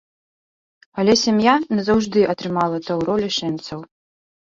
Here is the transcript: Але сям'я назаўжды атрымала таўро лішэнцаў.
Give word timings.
Але 1.03 1.13
сям'я 1.25 1.53
назаўжды 1.77 2.19
атрымала 2.37 2.83
таўро 2.91 3.13
лішэнцаў. 3.25 3.91